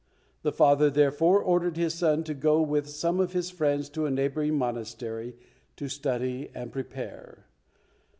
The 0.41 0.51
father, 0.51 0.89
therefore, 0.89 1.43
ordered 1.43 1.77
his 1.77 1.93
son 1.93 2.23
to 2.23 2.33
go 2.33 2.59
with 2.59 2.89
some 2.89 3.19
of 3.19 3.33
his 3.33 3.51
friends 3.51 3.87
to 3.89 4.07
a 4.07 4.09
neighbouring 4.09 4.57
monastery 4.57 5.35
to 5.75 5.87
study 5.89 6.49
and 6.55 6.71
prepare. 6.71 7.45